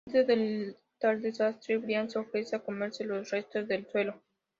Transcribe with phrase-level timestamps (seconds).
[0.11, 4.19] Ante tal desastre, Brian se ofrece a comerse los restos del suelo.